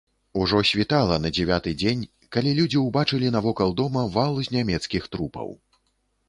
Ужо 0.43 0.59
світала 0.69 1.17
на 1.25 1.29
дзевяты 1.37 1.73
дзень, 1.81 2.01
калі 2.37 2.53
людзі 2.61 2.81
ўбачылі 2.87 3.27
навокал 3.37 3.75
дома 3.83 4.07
вал 4.17 4.41
з 4.49 4.57
нямецкіх 4.57 5.03
трупаў. 5.15 5.55